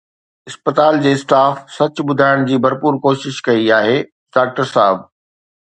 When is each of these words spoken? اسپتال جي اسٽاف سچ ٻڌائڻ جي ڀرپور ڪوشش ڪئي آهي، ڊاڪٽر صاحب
اسپتال 0.49 0.95
جي 1.03 1.11
اسٽاف 1.17 1.53
سچ 1.77 1.95
ٻڌائڻ 2.07 2.47
جي 2.49 2.55
ڀرپور 2.65 2.93
ڪوشش 3.05 3.37
ڪئي 3.49 3.65
آهي، 3.81 3.95
ڊاڪٽر 4.33 4.65
صاحب 4.77 4.97